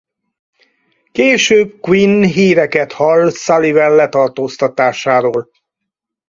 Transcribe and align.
Később 1.11 1.79
Quinn 1.79 2.23
híreket 2.23 2.91
hall 2.93 3.29
Sullivan 3.31 3.95
letartóztatásáról. 3.95 5.49